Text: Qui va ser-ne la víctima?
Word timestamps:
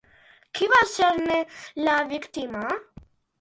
Qui 0.59 0.69
va 0.71 0.79
ser-ne 0.93 1.37
la 1.89 1.99
víctima? 2.15 2.65